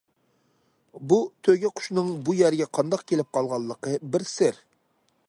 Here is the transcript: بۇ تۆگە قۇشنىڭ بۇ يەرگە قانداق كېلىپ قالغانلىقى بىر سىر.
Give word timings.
بۇ 1.11 1.19
تۆگە 1.47 1.71
قۇشنىڭ 1.81 2.09
بۇ 2.29 2.37
يەرگە 2.39 2.69
قانداق 2.79 3.05
كېلىپ 3.13 3.33
قالغانلىقى 3.39 3.95
بىر 4.17 4.27
سىر. 4.35 4.59